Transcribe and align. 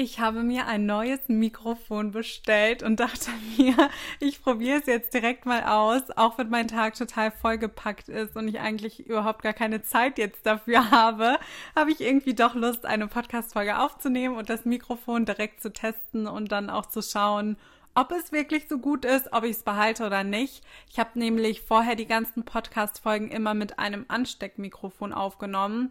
Ich 0.00 0.20
habe 0.20 0.44
mir 0.44 0.68
ein 0.68 0.86
neues 0.86 1.18
Mikrofon 1.26 2.12
bestellt 2.12 2.84
und 2.84 3.00
dachte 3.00 3.32
mir, 3.58 3.74
ich 4.20 4.40
probiere 4.40 4.78
es 4.78 4.86
jetzt 4.86 5.12
direkt 5.12 5.44
mal 5.44 5.64
aus, 5.64 6.02
auch 6.14 6.38
wenn 6.38 6.50
mein 6.50 6.68
Tag 6.68 6.94
total 6.94 7.32
vollgepackt 7.32 8.08
ist 8.08 8.36
und 8.36 8.46
ich 8.46 8.60
eigentlich 8.60 9.08
überhaupt 9.08 9.42
gar 9.42 9.54
keine 9.54 9.82
Zeit 9.82 10.16
jetzt 10.18 10.46
dafür 10.46 10.88
habe, 10.92 11.36
habe 11.74 11.90
ich 11.90 12.00
irgendwie 12.00 12.34
doch 12.34 12.54
Lust, 12.54 12.86
eine 12.86 13.08
Podcast-Folge 13.08 13.76
aufzunehmen 13.76 14.36
und 14.36 14.48
das 14.48 14.64
Mikrofon 14.64 15.24
direkt 15.24 15.60
zu 15.60 15.72
testen 15.72 16.28
und 16.28 16.52
dann 16.52 16.70
auch 16.70 16.86
zu 16.86 17.02
schauen, 17.02 17.56
ob 17.96 18.12
es 18.12 18.30
wirklich 18.30 18.68
so 18.68 18.78
gut 18.78 19.04
ist, 19.04 19.32
ob 19.32 19.42
ich 19.42 19.56
es 19.56 19.62
behalte 19.64 20.06
oder 20.06 20.22
nicht. 20.22 20.62
Ich 20.92 21.00
habe 21.00 21.18
nämlich 21.18 21.62
vorher 21.62 21.96
die 21.96 22.06
ganzen 22.06 22.44
Podcast-Folgen 22.44 23.32
immer 23.32 23.54
mit 23.54 23.80
einem 23.80 24.04
Ansteckmikrofon 24.06 25.12
aufgenommen 25.12 25.90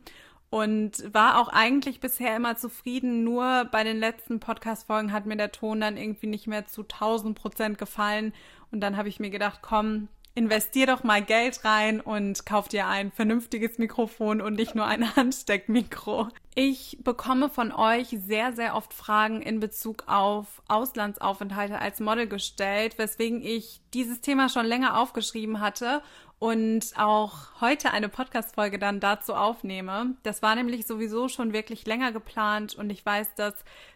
und 0.49 1.13
war 1.13 1.39
auch 1.39 1.49
eigentlich 1.49 1.99
bisher 1.99 2.35
immer 2.35 2.55
zufrieden. 2.55 3.23
Nur 3.23 3.65
bei 3.71 3.83
den 3.83 3.97
letzten 3.97 4.39
Podcast-Folgen 4.39 5.11
hat 5.11 5.25
mir 5.25 5.37
der 5.37 5.51
Ton 5.51 5.81
dann 5.81 5.97
irgendwie 5.97 6.27
nicht 6.27 6.47
mehr 6.47 6.65
zu 6.65 6.83
1000 6.83 7.37
Prozent 7.37 7.77
gefallen. 7.77 8.33
Und 8.71 8.81
dann 8.81 8.97
habe 8.97 9.09
ich 9.09 9.19
mir 9.19 9.29
gedacht, 9.29 9.59
komm, 9.61 10.07
investier 10.37 10.85
doch 10.85 11.03
mal 11.03 11.23
Geld 11.23 11.65
rein 11.65 11.99
und 11.99 12.45
kauf 12.45 12.67
dir 12.67 12.85
ein 12.85 13.11
vernünftiges 13.11 13.79
Mikrofon 13.79 14.39
und 14.39 14.53
nicht 14.53 14.75
nur 14.75 14.85
ein 14.85 15.15
Handsteckmikro. 15.15 16.27
Ich 16.53 16.99
bekomme 17.03 17.49
von 17.49 17.71
euch 17.71 18.15
sehr, 18.27 18.53
sehr 18.53 18.75
oft 18.75 18.93
Fragen 18.93 19.41
in 19.41 19.59
Bezug 19.59 20.03
auf 20.05 20.61
Auslandsaufenthalte 20.67 21.79
als 21.79 21.99
Model 21.99 22.27
gestellt, 22.27 22.99
weswegen 22.99 23.41
ich 23.41 23.81
dieses 23.95 24.21
Thema 24.21 24.47
schon 24.47 24.67
länger 24.67 24.99
aufgeschrieben 24.99 25.59
hatte 25.59 26.03
und 26.39 26.93
auch 26.97 27.61
heute 27.61 27.91
eine 27.91 28.09
Podcast-Folge 28.09 28.77
dann 28.77 28.99
dazu 28.99 29.33
aufnehme. 29.33 30.15
Das 30.23 30.41
war 30.41 30.55
nämlich 30.55 30.85
sowieso 30.85 31.29
schon 31.29 31.53
wirklich 31.53 31.85
länger 31.85 32.11
geplant 32.11 32.75
und 32.75 32.89
ich 32.91 33.05
weiß, 33.05 33.35
dass 33.35 33.53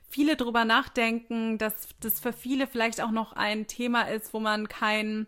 viele 0.10 0.36
drüber 0.36 0.66
nachdenken, 0.66 1.58
dass 1.58 1.90
das 2.00 2.20
für 2.20 2.34
viele 2.34 2.68
vielleicht 2.68 3.02
auch 3.02 3.12
noch 3.12 3.34
ein 3.34 3.68
Thema 3.68 4.04
ist, 4.04 4.34
wo 4.34 4.40
man 4.40 4.68
kein 4.68 5.28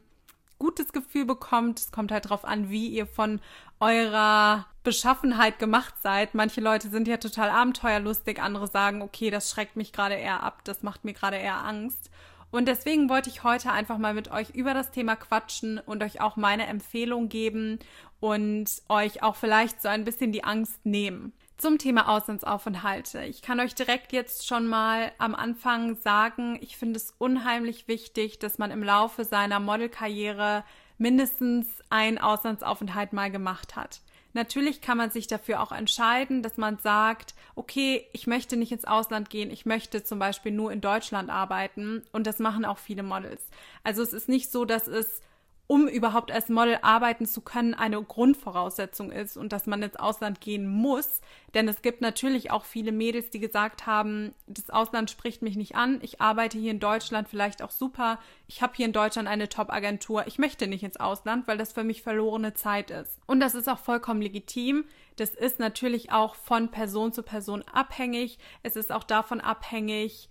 gutes 0.58 0.94
Gefühl 0.94 1.26
bekommt. 1.26 1.80
Es 1.80 1.92
kommt 1.92 2.12
halt 2.12 2.30
drauf 2.30 2.46
an, 2.46 2.70
wie 2.70 2.88
ihr 2.88 3.06
von 3.06 3.42
eurer 3.80 4.66
Beschaffenheit 4.84 5.60
gemacht 5.60 5.96
seid. 6.02 6.34
Manche 6.34 6.62
Leute 6.62 6.90
sind 6.90 7.08
ja 7.08 7.18
total 7.18 7.50
abenteuerlustig, 7.50 8.42
andere 8.42 8.68
sagen, 8.68 9.02
okay, 9.02 9.30
das 9.30 9.52
schreckt 9.52 9.76
mich 9.76 9.92
gerade 9.92 10.16
eher 10.16 10.42
ab, 10.42 10.62
das 10.64 10.82
macht 10.82 11.04
mir 11.04 11.14
gerade 11.14 11.38
eher 11.38 11.64
Angst. 11.66 12.10
Und 12.54 12.68
deswegen 12.68 13.10
wollte 13.10 13.32
ich 13.32 13.44
heute 13.44 13.72
einfach 13.72 13.98
mal 13.98 14.14
mit 14.14 14.30
euch 14.30 14.52
über 14.52 14.76
das 14.76 14.92
Thema 14.92 15.16
quatschen 15.16 15.80
und 15.80 16.04
euch 16.04 16.22
auch 16.22 16.36
meine 16.36 16.68
Empfehlung 16.68 17.28
geben 17.28 17.80
und 18.20 18.70
euch 18.90 19.24
auch 19.24 19.36
vielleicht 19.36 19.82
so 19.82 19.88
ein 19.88 20.04
bisschen 20.04 20.32
die 20.32 20.44
Angst 20.44 20.86
nehmen. 20.86 21.34
Zum 21.58 21.80
Thema 21.80 22.10
Auslandsaufenthalte. 22.10 23.24
Ich 23.24 23.42
kann 23.42 23.60
euch 23.60 23.74
direkt 23.74 24.14
jetzt 24.14 24.46
schon 24.46 24.68
mal 24.68 25.12
am 25.18 25.34
Anfang 25.34 25.96
sagen, 25.96 26.60
ich 26.62 26.78
finde 26.78 26.98
es 26.98 27.16
unheimlich 27.18 27.88
wichtig, 27.88 28.38
dass 28.38 28.60
man 28.60 28.70
im 28.70 28.84
Laufe 28.84 29.26
seiner 29.26 29.60
Modelkarriere 29.60 30.64
mindestens 31.00 31.68
einen 31.90 32.20
Auslandsaufenthalt 32.20 33.14
mal 33.14 33.32
gemacht 33.32 33.76
hat. 33.76 34.02
Natürlich 34.34 34.82
kann 34.82 34.98
man 34.98 35.12
sich 35.12 35.28
dafür 35.28 35.62
auch 35.62 35.72
entscheiden, 35.72 36.42
dass 36.42 36.58
man 36.58 36.80
sagt, 36.80 37.36
okay, 37.56 38.08
ich 38.14 38.28
möchte 38.28 38.58
nicht 38.58 38.72
ins 38.72 38.86
Ausland 38.86 39.30
gehen, 39.30 39.52
ich 39.52 39.66
möchte 39.66 40.04
zum 40.04 40.20
Beispiel 40.20 40.52
nur 40.52 40.72
in 40.72 40.82
Deutschland 40.82 41.30
arbeiten 41.30 42.04
und 42.12 42.26
das 42.26 42.40
machen 42.40 42.66
auch 42.66 42.80
viele 42.80 43.04
Models. 43.04 43.44
Also 43.84 44.02
es 44.02 44.12
ist 44.12 44.30
nicht 44.30 44.52
so, 44.52 44.66
dass 44.66 44.88
es 44.88 45.22
um 45.68 45.88
überhaupt 45.88 46.32
als 46.32 46.50
Model 46.50 46.78
arbeiten 46.82 47.26
zu 47.26 47.42
können, 47.42 47.74
eine 47.74 48.02
Grundvoraussetzung 48.02 49.12
ist 49.12 49.38
und 49.38 49.54
dass 49.54 49.66
man 49.66 49.82
ins 49.82 49.96
Ausland 49.96 50.42
gehen 50.42 50.68
muss. 50.68 51.22
Denn 51.54 51.68
es 51.68 51.82
gibt 51.82 52.02
natürlich 52.02 52.52
auch 52.52 52.66
viele 52.66 52.92
Mädels, 52.92 53.30
die 53.30 53.40
gesagt 53.40 53.86
haben, 53.86 54.34
das 54.46 54.70
Ausland 54.70 55.10
spricht 55.10 55.42
mich 55.42 55.56
nicht 55.56 55.76
an, 55.76 56.00
ich 56.02 56.20
arbeite 56.20 56.58
hier 56.58 56.72
in 56.72 56.80
Deutschland 56.80 57.30
vielleicht 57.30 57.62
auch 57.62 57.72
super, 57.72 58.20
ich 58.48 58.62
habe 58.62 58.74
hier 58.76 58.86
in 58.86 58.94
Deutschland 58.94 59.28
eine 59.28 59.48
Top-Agentur, 59.48 60.28
ich 60.28 60.38
möchte 60.38 60.68
nicht 60.68 60.84
ins 60.84 61.00
Ausland, 61.00 61.48
weil 61.48 61.58
das 61.58 61.72
für 61.72 61.84
mich 61.84 62.02
verlorene 62.02 62.54
Zeit 62.54 62.92
ist. 62.92 63.20
Und 63.26 63.40
das 63.40 63.56
ist 63.56 63.70
auch 63.70 63.80
vollkommen 63.80 64.22
legitim. 64.22 64.86
Das 65.16 65.30
ist 65.30 65.60
natürlich 65.60 66.12
auch 66.12 66.36
von 66.36 66.70
Person 66.70 67.14
zu 67.14 67.24
Person 67.24 67.64
abhängig. 67.72 68.40
Es 68.64 68.76
ist 68.76 68.92
auch 68.92 69.04
davon 69.04 69.42
abhängig, 69.42 70.30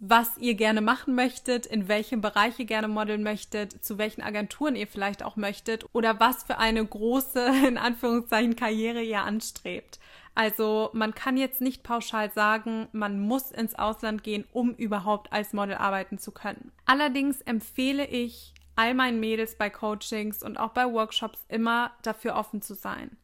was 0.00 0.38
ihr 0.38 0.54
gerne 0.54 0.80
machen 0.80 1.14
möchtet, 1.14 1.66
in 1.66 1.88
welchem 1.88 2.20
Bereich 2.20 2.58
ihr 2.58 2.66
gerne 2.66 2.88
modeln 2.88 3.22
möchtet, 3.22 3.84
zu 3.84 3.98
welchen 3.98 4.22
Agenturen 4.22 4.76
ihr 4.76 4.86
vielleicht 4.86 5.22
auch 5.22 5.36
möchtet 5.36 5.84
oder 5.92 6.20
was 6.20 6.44
für 6.44 6.58
eine 6.58 6.84
große, 6.84 7.40
in 7.66 7.78
Anführungszeichen, 7.78 8.56
Karriere 8.56 9.02
ihr 9.02 9.22
anstrebt. 9.22 9.98
Also 10.34 10.90
man 10.92 11.16
kann 11.16 11.36
jetzt 11.36 11.60
nicht 11.60 11.82
pauschal 11.82 12.30
sagen, 12.30 12.86
man 12.92 13.18
muss 13.18 13.50
ins 13.50 13.74
Ausland 13.74 14.22
gehen, 14.22 14.44
um 14.52 14.72
überhaupt 14.72 15.32
als 15.32 15.52
Model 15.52 15.74
arbeiten 15.74 16.18
zu 16.18 16.30
können. 16.30 16.70
Allerdings 16.86 17.40
empfehle 17.40 18.06
ich 18.06 18.54
all 18.76 18.94
meinen 18.94 19.18
Mädels 19.18 19.56
bei 19.56 19.68
Coachings 19.68 20.44
und 20.44 20.56
auch 20.56 20.70
bei 20.70 20.84
Workshops 20.84 21.44
immer 21.48 21.90
dafür 22.02 22.36
offen 22.36 22.62
zu 22.62 22.74
sein. 22.74 23.16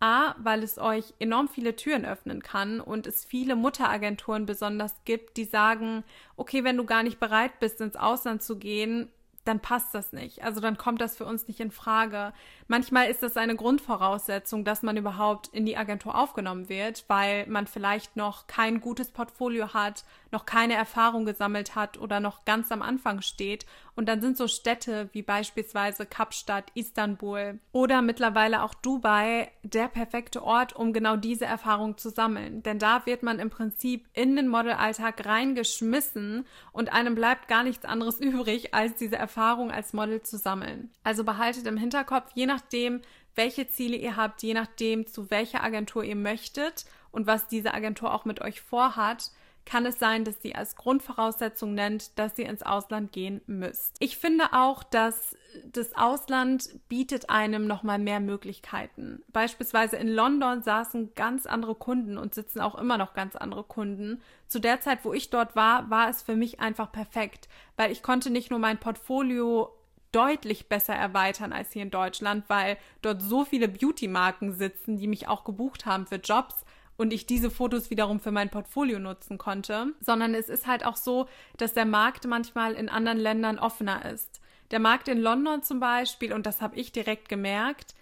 A, 0.00 0.34
weil 0.38 0.62
es 0.62 0.78
euch 0.78 1.14
enorm 1.18 1.48
viele 1.48 1.74
Türen 1.74 2.04
öffnen 2.04 2.42
kann 2.42 2.80
und 2.80 3.06
es 3.06 3.24
viele 3.24 3.56
Mutteragenturen 3.56 4.46
besonders 4.46 4.94
gibt, 5.04 5.36
die 5.36 5.44
sagen, 5.44 6.04
okay, 6.36 6.62
wenn 6.64 6.76
du 6.76 6.84
gar 6.84 7.02
nicht 7.02 7.18
bereit 7.18 7.58
bist, 7.58 7.80
ins 7.80 7.96
Ausland 7.96 8.42
zu 8.42 8.58
gehen, 8.58 9.08
dann 9.48 9.60
passt 9.60 9.94
das 9.94 10.12
nicht. 10.12 10.44
Also 10.44 10.60
dann 10.60 10.76
kommt 10.76 11.00
das 11.00 11.16
für 11.16 11.24
uns 11.24 11.48
nicht 11.48 11.58
in 11.58 11.70
Frage. 11.70 12.32
Manchmal 12.66 13.10
ist 13.10 13.22
das 13.22 13.36
eine 13.36 13.56
Grundvoraussetzung, 13.56 14.62
dass 14.62 14.82
man 14.82 14.96
überhaupt 14.96 15.48
in 15.48 15.64
die 15.64 15.76
Agentur 15.76 16.16
aufgenommen 16.16 16.68
wird, 16.68 17.04
weil 17.08 17.46
man 17.46 17.66
vielleicht 17.66 18.14
noch 18.14 18.46
kein 18.46 18.80
gutes 18.80 19.10
Portfolio 19.10 19.72
hat, 19.72 20.04
noch 20.30 20.46
keine 20.46 20.74
Erfahrung 20.74 21.24
gesammelt 21.24 21.74
hat 21.74 21.98
oder 21.98 22.20
noch 22.20 22.44
ganz 22.44 22.70
am 22.72 22.82
Anfang 22.82 23.22
steht. 23.22 23.66
Und 23.94 24.08
dann 24.08 24.20
sind 24.20 24.36
so 24.36 24.46
Städte 24.46 25.08
wie 25.12 25.22
beispielsweise 25.22 26.06
Kapstadt, 26.06 26.70
Istanbul 26.74 27.58
oder 27.72 28.02
mittlerweile 28.02 28.62
auch 28.62 28.74
Dubai 28.74 29.50
der 29.62 29.88
perfekte 29.88 30.42
Ort, 30.42 30.74
um 30.74 30.92
genau 30.92 31.16
diese 31.16 31.46
Erfahrung 31.46 31.98
zu 31.98 32.10
sammeln. 32.10 32.62
Denn 32.62 32.78
da 32.78 33.06
wird 33.06 33.22
man 33.22 33.38
im 33.38 33.50
Prinzip 33.50 34.06
in 34.12 34.36
den 34.36 34.48
Modelalltag 34.48 35.26
reingeschmissen 35.26 36.46
und 36.72 36.92
einem 36.92 37.14
bleibt 37.14 37.48
gar 37.48 37.64
nichts 37.64 37.84
anderes 37.84 38.20
übrig, 38.20 38.74
als 38.74 38.96
diese 38.96 39.16
Erfahrung 39.16 39.70
als 39.70 39.92
Model 39.92 40.22
zu 40.22 40.36
sammeln. 40.36 40.90
Also 41.02 41.24
behaltet 41.24 41.66
im 41.66 41.76
Hinterkopf, 41.76 42.30
je 42.34 42.46
nachdem, 42.46 43.00
welche 43.34 43.68
Ziele 43.68 43.96
ihr 43.96 44.16
habt, 44.16 44.42
je 44.42 44.52
nachdem, 44.52 45.06
zu 45.06 45.30
welcher 45.30 45.62
Agentur 45.62 46.04
ihr 46.04 46.16
möchtet 46.16 46.84
und 47.12 47.26
was 47.26 47.46
diese 47.46 47.72
Agentur 47.72 48.12
auch 48.12 48.24
mit 48.24 48.40
euch 48.40 48.60
vorhat, 48.60 49.30
kann 49.68 49.84
es 49.84 49.98
sein, 49.98 50.24
dass 50.24 50.40
sie 50.40 50.54
als 50.54 50.76
Grundvoraussetzung 50.76 51.74
nennt, 51.74 52.18
dass 52.18 52.38
ihr 52.38 52.48
ins 52.48 52.62
Ausland 52.62 53.12
gehen 53.12 53.42
müsst. 53.46 53.96
Ich 53.98 54.16
finde 54.16 54.52
auch, 54.52 54.82
dass 54.82 55.36
das 55.72 55.94
Ausland 55.94 56.70
bietet 56.88 57.28
einem 57.28 57.66
nochmal 57.66 57.98
mehr 57.98 58.18
Möglichkeiten. 58.18 59.22
Beispielsweise 59.28 59.96
in 59.96 60.08
London 60.08 60.62
saßen 60.62 61.14
ganz 61.14 61.44
andere 61.44 61.74
Kunden 61.74 62.16
und 62.16 62.34
sitzen 62.34 62.60
auch 62.60 62.76
immer 62.76 62.96
noch 62.96 63.12
ganz 63.12 63.36
andere 63.36 63.62
Kunden. 63.62 64.22
Zu 64.46 64.58
der 64.58 64.80
Zeit, 64.80 65.04
wo 65.04 65.12
ich 65.12 65.28
dort 65.28 65.54
war, 65.54 65.90
war 65.90 66.08
es 66.08 66.22
für 66.22 66.34
mich 66.34 66.60
einfach 66.60 66.90
perfekt, 66.90 67.48
weil 67.76 67.92
ich 67.92 68.02
konnte 68.02 68.30
nicht 68.30 68.50
nur 68.50 68.58
mein 68.58 68.78
Portfolio 68.78 69.74
deutlich 70.12 70.70
besser 70.70 70.94
erweitern 70.94 71.52
als 71.52 71.72
hier 71.72 71.82
in 71.82 71.90
Deutschland, 71.90 72.44
weil 72.48 72.78
dort 73.02 73.20
so 73.20 73.44
viele 73.44 73.68
Beauty-Marken 73.68 74.54
sitzen, 74.54 74.96
die 74.96 75.06
mich 75.06 75.28
auch 75.28 75.44
gebucht 75.44 75.84
haben 75.84 76.06
für 76.06 76.16
Jobs, 76.16 76.64
und 76.98 77.12
ich 77.12 77.24
diese 77.24 77.50
Fotos 77.50 77.90
wiederum 77.90 78.20
für 78.20 78.32
mein 78.32 78.50
Portfolio 78.50 78.98
nutzen 78.98 79.38
konnte, 79.38 79.94
sondern 80.00 80.34
es 80.34 80.50
ist 80.50 80.66
halt 80.66 80.84
auch 80.84 80.96
so, 80.96 81.28
dass 81.56 81.72
der 81.72 81.86
Markt 81.86 82.26
manchmal 82.26 82.74
in 82.74 82.90
anderen 82.90 83.18
Ländern 83.18 83.58
offener 83.58 84.04
ist. 84.04 84.40
Der 84.72 84.80
Markt 84.80 85.08
in 85.08 85.18
London 85.18 85.62
zum 85.62 85.80
Beispiel, 85.80 86.34
und 86.34 86.44
das 86.44 86.60
habe 86.60 86.76
ich 86.76 86.92
direkt 86.92 87.28
gemerkt, 87.28 87.94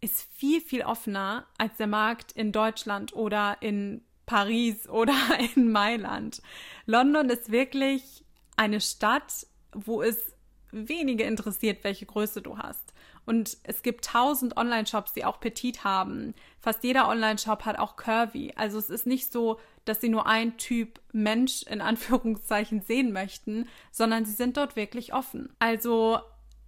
ist 0.00 0.28
viel, 0.34 0.60
viel 0.60 0.82
offener 0.82 1.46
als 1.58 1.76
der 1.78 1.86
Markt 1.86 2.32
in 2.32 2.52
Deutschland 2.52 3.14
oder 3.14 3.56
in 3.60 4.04
Paris 4.26 4.88
oder 4.88 5.14
in 5.56 5.72
Mailand. 5.72 6.42
London 6.86 7.30
ist 7.30 7.50
wirklich 7.50 8.24
eine 8.56 8.80
Stadt, 8.80 9.46
wo 9.72 10.02
es 10.02 10.34
wenige 10.70 11.24
interessiert, 11.24 11.84
welche 11.84 12.06
Größe 12.06 12.42
du 12.42 12.58
hast. 12.58 12.81
Und 13.24 13.56
es 13.62 13.82
gibt 13.82 14.04
tausend 14.04 14.56
Online-Shops, 14.56 15.12
die 15.12 15.24
auch 15.24 15.40
Petit 15.40 15.84
haben. 15.84 16.34
Fast 16.60 16.82
jeder 16.84 17.08
Online-Shop 17.08 17.64
hat 17.64 17.78
auch 17.78 17.96
Curvy. 17.96 18.52
Also 18.56 18.78
es 18.78 18.90
ist 18.90 19.06
nicht 19.06 19.32
so, 19.32 19.60
dass 19.84 20.00
sie 20.00 20.08
nur 20.08 20.26
ein 20.26 20.56
Typ 20.56 21.00
Mensch 21.12 21.62
in 21.64 21.80
Anführungszeichen 21.80 22.82
sehen 22.82 23.12
möchten, 23.12 23.68
sondern 23.90 24.24
sie 24.24 24.32
sind 24.32 24.56
dort 24.56 24.76
wirklich 24.76 25.14
offen. 25.14 25.54
Also 25.58 26.20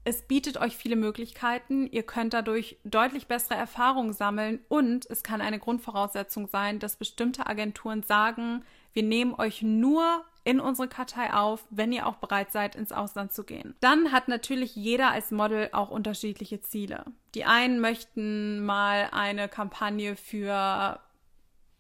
es 0.05 0.23
bietet 0.23 0.59
euch 0.59 0.77
viele 0.77 0.97
Möglichkeiten. 0.97 1.87
Ihr 1.87 2.03
könnt 2.03 2.35
dadurch 2.35 2.77
deutlich 2.85 3.27
bessere 3.27 3.55
Erfahrungen 3.55 4.12
sammeln 4.12 4.61
und 4.69 5.06
es 5.11 5.23
kann 5.23 5.41
eine 5.41 5.59
Grundvoraussetzung 5.59 6.47
sein, 6.47 6.79
dass 6.79 6.97
bestimmte 6.97 7.47
Agenturen 7.47 8.03
sagen, 8.03 8.65
wir 8.93 9.03
nehmen 9.03 9.35
euch 9.35 9.62
nur 9.62 10.25
in 10.44 10.61
unsere 10.61 10.88
Kartei 10.88 11.32
auf, 11.32 11.64
wenn 11.70 11.93
ihr 11.93 12.06
auch 12.06 12.17
bereit 12.17 12.52
seid, 12.52 12.76
ins 12.76 12.93
Ausland 12.93 13.32
zu 13.32 13.44
gehen. 13.44 13.75
Dann 13.81 14.12
hat 14.12 14.29
natürlich 14.29 14.76
jeder 14.76 15.11
als 15.11 15.31
Model 15.31 15.70
auch 15.73 15.91
unterschiedliche 15.91 16.61
Ziele. 16.61 17.05
Die 17.35 17.44
einen 17.44 17.81
möchten 17.81 18.64
mal 18.64 19.08
eine 19.12 19.49
Kampagne 19.49 20.17
für 20.17 21.00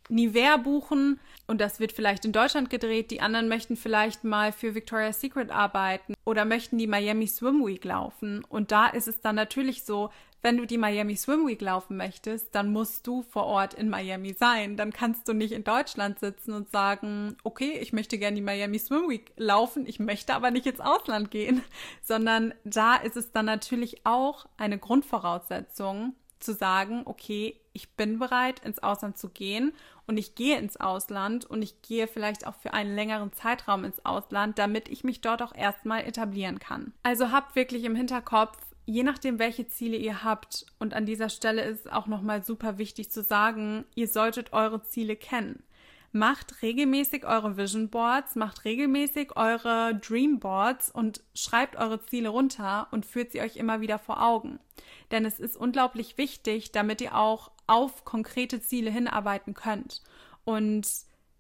Nivea 0.08 0.56
buchen 0.56 1.20
und 1.46 1.60
das 1.60 1.80
wird 1.80 1.92
vielleicht 1.92 2.24
in 2.24 2.32
Deutschland 2.32 2.70
gedreht. 2.70 3.10
Die 3.10 3.20
anderen 3.20 3.48
möchten 3.48 3.76
vielleicht 3.76 4.24
mal 4.24 4.52
für 4.52 4.74
Victoria's 4.74 5.20
Secret 5.20 5.50
arbeiten 5.50 6.14
oder 6.24 6.44
möchten 6.44 6.78
die 6.78 6.86
Miami 6.86 7.26
Swim 7.26 7.64
Week 7.66 7.84
laufen. 7.84 8.44
Und 8.48 8.72
da 8.72 8.86
ist 8.86 9.08
es 9.08 9.20
dann 9.20 9.36
natürlich 9.36 9.84
so, 9.84 10.10
wenn 10.44 10.58
du 10.58 10.66
die 10.66 10.76
Miami 10.76 11.16
Swim 11.16 11.46
Week 11.46 11.60
laufen 11.62 11.96
möchtest, 11.96 12.54
dann 12.54 12.70
musst 12.70 13.06
du 13.06 13.22
vor 13.22 13.44
Ort 13.44 13.72
in 13.72 13.88
Miami 13.88 14.34
sein. 14.34 14.76
Dann 14.76 14.92
kannst 14.92 15.26
du 15.26 15.32
nicht 15.32 15.52
in 15.52 15.64
Deutschland 15.64 16.18
sitzen 16.18 16.52
und 16.52 16.70
sagen, 16.70 17.38
okay, 17.44 17.78
ich 17.80 17.94
möchte 17.94 18.18
gerne 18.18 18.34
die 18.34 18.42
Miami 18.42 18.78
Swim 18.78 19.08
Week 19.08 19.32
laufen, 19.38 19.86
ich 19.86 20.00
möchte 20.00 20.34
aber 20.34 20.50
nicht 20.50 20.66
ins 20.66 20.80
Ausland 20.80 21.30
gehen, 21.30 21.62
sondern 22.02 22.52
da 22.64 22.96
ist 22.96 23.16
es 23.16 23.32
dann 23.32 23.46
natürlich 23.46 24.04
auch 24.04 24.44
eine 24.58 24.78
Grundvoraussetzung 24.78 26.14
zu 26.44 26.54
sagen, 26.54 27.02
okay, 27.04 27.58
ich 27.72 27.96
bin 27.96 28.18
bereit, 28.18 28.60
ins 28.60 28.82
Ausland 28.82 29.18
zu 29.18 29.28
gehen 29.28 29.72
und 30.06 30.16
ich 30.16 30.34
gehe 30.34 30.58
ins 30.58 30.76
Ausland 30.76 31.44
und 31.44 31.62
ich 31.62 31.82
gehe 31.82 32.06
vielleicht 32.06 32.46
auch 32.46 32.54
für 32.54 32.72
einen 32.72 32.94
längeren 32.94 33.32
Zeitraum 33.32 33.84
ins 33.84 34.04
Ausland, 34.04 34.58
damit 34.58 34.88
ich 34.88 35.02
mich 35.02 35.20
dort 35.20 35.42
auch 35.42 35.54
erstmal 35.54 36.04
etablieren 36.04 36.58
kann. 36.58 36.92
Also 37.02 37.32
habt 37.32 37.56
wirklich 37.56 37.84
im 37.84 37.96
Hinterkopf, 37.96 38.58
je 38.86 39.02
nachdem, 39.02 39.38
welche 39.38 39.66
Ziele 39.66 39.96
ihr 39.96 40.22
habt, 40.22 40.66
und 40.78 40.94
an 40.94 41.06
dieser 41.06 41.30
Stelle 41.30 41.62
ist 41.62 41.86
es 41.86 41.92
auch 41.92 42.06
nochmal 42.06 42.44
super 42.44 42.78
wichtig 42.78 43.10
zu 43.10 43.22
sagen, 43.22 43.84
ihr 43.94 44.08
solltet 44.08 44.52
eure 44.52 44.82
Ziele 44.82 45.16
kennen. 45.16 45.62
Macht 46.16 46.62
regelmäßig 46.62 47.26
eure 47.26 47.56
Vision 47.56 47.90
Boards, 47.90 48.36
macht 48.36 48.64
regelmäßig 48.64 49.36
eure 49.36 49.96
Dream 49.96 50.38
Boards 50.38 50.88
und 50.88 51.24
schreibt 51.34 51.74
eure 51.74 52.06
Ziele 52.06 52.28
runter 52.28 52.86
und 52.92 53.04
führt 53.04 53.32
sie 53.32 53.40
euch 53.40 53.56
immer 53.56 53.80
wieder 53.80 53.98
vor 53.98 54.22
Augen. 54.22 54.60
Denn 55.10 55.24
es 55.24 55.40
ist 55.40 55.56
unglaublich 55.56 56.16
wichtig, 56.16 56.70
damit 56.70 57.00
ihr 57.00 57.16
auch 57.16 57.50
auf 57.66 58.04
konkrete 58.04 58.60
Ziele 58.60 58.92
hinarbeiten 58.92 59.54
könnt. 59.54 60.02
Und 60.44 60.86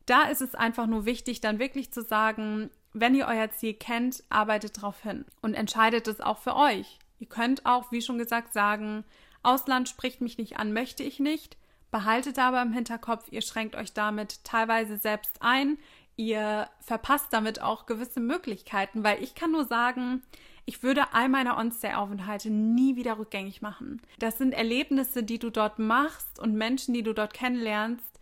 da 0.06 0.24
ist 0.24 0.42
es 0.42 0.56
einfach 0.56 0.88
nur 0.88 1.04
wichtig, 1.04 1.40
dann 1.40 1.60
wirklich 1.60 1.92
zu 1.92 2.02
sagen, 2.02 2.68
wenn 2.92 3.14
ihr 3.14 3.28
euer 3.28 3.52
Ziel 3.52 3.74
kennt, 3.74 4.24
arbeitet 4.28 4.78
darauf 4.78 5.00
hin 5.02 5.24
und 5.40 5.54
entscheidet 5.54 6.08
es 6.08 6.20
auch 6.20 6.38
für 6.38 6.56
euch. 6.56 6.98
Ihr 7.20 7.28
könnt 7.28 7.64
auch, 7.64 7.92
wie 7.92 8.02
schon 8.02 8.18
gesagt, 8.18 8.52
sagen, 8.52 9.04
Ausland 9.44 9.88
spricht 9.88 10.20
mich 10.20 10.36
nicht 10.36 10.56
an, 10.56 10.72
möchte 10.72 11.04
ich 11.04 11.20
nicht. 11.20 11.56
Behaltet 11.94 12.40
aber 12.40 12.60
im 12.60 12.72
Hinterkopf, 12.72 13.28
ihr 13.30 13.40
schränkt 13.40 13.76
euch 13.76 13.92
damit 13.92 14.42
teilweise 14.42 14.96
selbst 14.96 15.36
ein. 15.38 15.78
Ihr 16.16 16.68
verpasst 16.80 17.28
damit 17.30 17.62
auch 17.62 17.86
gewisse 17.86 18.18
Möglichkeiten, 18.18 19.04
weil 19.04 19.22
ich 19.22 19.36
kann 19.36 19.52
nur 19.52 19.64
sagen, 19.64 20.20
ich 20.64 20.82
würde 20.82 21.14
all 21.14 21.28
meine 21.28 21.56
On-Stay-Aufenthalte 21.56 22.50
nie 22.50 22.96
wieder 22.96 23.16
rückgängig 23.16 23.62
machen. 23.62 24.02
Das 24.18 24.38
sind 24.38 24.54
Erlebnisse, 24.54 25.22
die 25.22 25.38
du 25.38 25.50
dort 25.50 25.78
machst 25.78 26.40
und 26.40 26.56
Menschen, 26.56 26.94
die 26.94 27.04
du 27.04 27.12
dort 27.12 27.32
kennenlernst, 27.32 28.13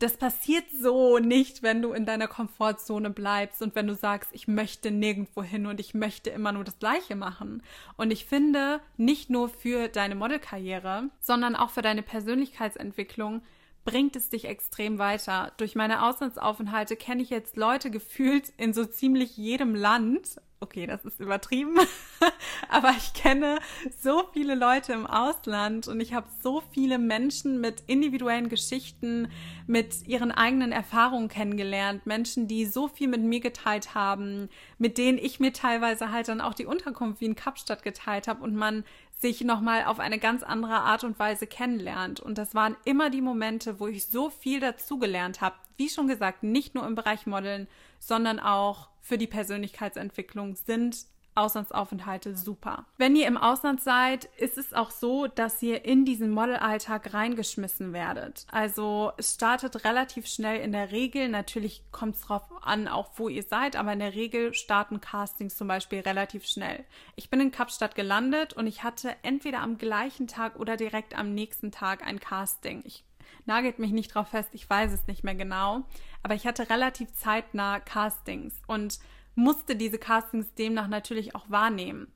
das 0.00 0.16
passiert 0.16 0.64
so 0.80 1.18
nicht, 1.18 1.62
wenn 1.62 1.82
du 1.82 1.92
in 1.92 2.06
deiner 2.06 2.26
Komfortzone 2.26 3.10
bleibst 3.10 3.60
und 3.60 3.74
wenn 3.74 3.86
du 3.86 3.94
sagst, 3.94 4.30
ich 4.32 4.48
möchte 4.48 4.90
nirgendwo 4.90 5.42
hin 5.42 5.66
und 5.66 5.78
ich 5.78 5.92
möchte 5.92 6.30
immer 6.30 6.52
nur 6.52 6.64
das 6.64 6.78
Gleiche 6.78 7.16
machen. 7.16 7.62
Und 7.98 8.10
ich 8.10 8.24
finde, 8.24 8.80
nicht 8.96 9.28
nur 9.28 9.50
für 9.50 9.88
deine 9.88 10.14
Modelkarriere, 10.14 11.10
sondern 11.20 11.54
auch 11.54 11.68
für 11.68 11.82
deine 11.82 12.02
Persönlichkeitsentwicklung 12.02 13.42
bringt 13.84 14.16
es 14.16 14.30
dich 14.30 14.46
extrem 14.46 14.98
weiter. 14.98 15.52
Durch 15.58 15.74
meine 15.74 16.02
Auslandsaufenthalte 16.02 16.96
kenne 16.96 17.22
ich 17.22 17.28
jetzt 17.28 17.58
Leute 17.58 17.90
gefühlt 17.90 18.52
in 18.56 18.72
so 18.72 18.86
ziemlich 18.86 19.36
jedem 19.36 19.74
Land 19.74 20.40
okay, 20.60 20.86
das 20.86 21.04
ist 21.04 21.20
übertrieben, 21.20 21.78
aber 22.68 22.90
ich 22.90 23.14
kenne 23.14 23.58
so 23.98 24.24
viele 24.32 24.54
Leute 24.54 24.92
im 24.92 25.06
Ausland 25.06 25.88
und 25.88 26.00
ich 26.00 26.12
habe 26.12 26.26
so 26.42 26.62
viele 26.72 26.98
Menschen 26.98 27.60
mit 27.60 27.82
individuellen 27.86 28.50
Geschichten, 28.50 29.28
mit 29.66 30.06
ihren 30.06 30.30
eigenen 30.30 30.70
Erfahrungen 30.70 31.28
kennengelernt, 31.28 32.04
Menschen, 32.04 32.46
die 32.46 32.66
so 32.66 32.88
viel 32.88 33.08
mit 33.08 33.22
mir 33.22 33.40
geteilt 33.40 33.94
haben, 33.94 34.50
mit 34.78 34.98
denen 34.98 35.16
ich 35.16 35.40
mir 35.40 35.54
teilweise 35.54 36.12
halt 36.12 36.28
dann 36.28 36.42
auch 36.42 36.54
die 36.54 36.66
Unterkunft 36.66 37.22
wie 37.22 37.26
in 37.26 37.36
Kapstadt 37.36 37.82
geteilt 37.82 38.28
habe 38.28 38.44
und 38.44 38.54
man 38.54 38.84
sich 39.20 39.42
nochmal 39.42 39.84
auf 39.84 40.00
eine 40.00 40.18
ganz 40.18 40.42
andere 40.42 40.80
Art 40.80 41.04
und 41.04 41.18
Weise 41.18 41.46
kennenlernt. 41.46 42.20
Und 42.20 42.38
das 42.38 42.54
waren 42.54 42.76
immer 42.84 43.10
die 43.10 43.20
Momente, 43.20 43.78
wo 43.78 43.86
ich 43.86 44.06
so 44.06 44.30
viel 44.30 44.60
dazugelernt 44.60 45.40
habe. 45.40 45.56
Wie 45.76 45.90
schon 45.90 46.08
gesagt, 46.08 46.42
nicht 46.42 46.74
nur 46.74 46.86
im 46.86 46.94
Bereich 46.94 47.26
Modeln, 47.26 47.68
sondern 47.98 48.40
auch 48.40 48.88
für 49.00 49.18
die 49.18 49.26
Persönlichkeitsentwicklung 49.26 50.56
sind 50.56 51.04
Auslandsaufenthalte 51.40 52.36
super. 52.36 52.86
Wenn 52.98 53.16
ihr 53.16 53.26
im 53.26 53.36
Ausland 53.36 53.80
seid, 53.80 54.26
ist 54.36 54.58
es 54.58 54.72
auch 54.72 54.90
so, 54.90 55.26
dass 55.26 55.62
ihr 55.62 55.84
in 55.84 56.04
diesen 56.04 56.30
Modelalltag 56.30 57.12
reingeschmissen 57.14 57.92
werdet. 57.92 58.46
Also 58.50 59.12
es 59.16 59.34
startet 59.34 59.84
relativ 59.84 60.26
schnell 60.26 60.60
in 60.60 60.72
der 60.72 60.92
Regel. 60.92 61.28
Natürlich 61.28 61.82
kommt 61.90 62.16
es 62.16 62.22
darauf 62.22 62.42
an, 62.62 62.88
auch 62.88 63.10
wo 63.16 63.28
ihr 63.28 63.42
seid, 63.42 63.76
aber 63.76 63.92
in 63.92 63.98
der 63.98 64.14
Regel 64.14 64.54
starten 64.54 65.00
Castings 65.00 65.56
zum 65.56 65.68
Beispiel 65.68 66.00
relativ 66.00 66.46
schnell. 66.46 66.84
Ich 67.16 67.30
bin 67.30 67.40
in 67.40 67.50
Kapstadt 67.50 67.94
gelandet 67.94 68.52
und 68.52 68.66
ich 68.66 68.82
hatte 68.82 69.14
entweder 69.22 69.60
am 69.60 69.78
gleichen 69.78 70.26
Tag 70.26 70.58
oder 70.58 70.76
direkt 70.76 71.16
am 71.16 71.34
nächsten 71.34 71.72
Tag 71.72 72.06
ein 72.06 72.20
Casting. 72.20 72.82
Ich 72.84 73.04
nagelt 73.46 73.78
mich 73.78 73.92
nicht 73.92 74.14
drauf 74.14 74.28
fest, 74.28 74.50
ich 74.52 74.68
weiß 74.68 74.92
es 74.92 75.06
nicht 75.06 75.24
mehr 75.24 75.34
genau, 75.34 75.82
aber 76.22 76.34
ich 76.34 76.46
hatte 76.46 76.68
relativ 76.70 77.12
zeitnah 77.14 77.80
Castings 77.80 78.54
und 78.66 78.98
musste 79.40 79.74
diese 79.74 79.98
Castings 79.98 80.54
demnach 80.54 80.88
natürlich 80.88 81.34
auch 81.34 81.48
wahrnehmen. 81.48 82.12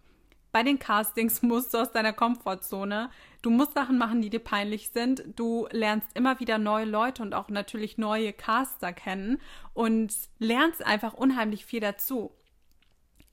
Bei 0.53 0.62
den 0.62 0.79
Castings 0.79 1.43
musst 1.43 1.75
du 1.75 1.79
aus 1.79 1.91
deiner 1.91 2.12
Komfortzone. 2.12 3.11
Du 3.43 3.50
musst 3.50 3.75
Sachen 3.75 3.99
machen, 3.99 4.23
die 4.23 4.31
dir 4.31 4.41
peinlich 4.41 4.91
sind. 4.91 5.25
Du 5.35 5.67
lernst 5.73 6.09
immer 6.15 6.38
wieder 6.38 6.59
neue 6.59 6.85
Leute 6.85 7.23
und 7.23 7.35
auch 7.35 7.49
natürlich 7.49 7.99
neue 7.99 8.32
Caster 8.32 8.93
kennen 8.93 9.41
und 9.73 10.15
lernst 10.38 10.85
einfach 10.87 11.15
unheimlich 11.15 11.65
viel 11.65 11.81
dazu. 11.81 12.31